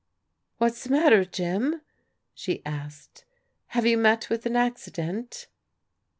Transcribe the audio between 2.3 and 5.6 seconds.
she asked. "Have you met with an accident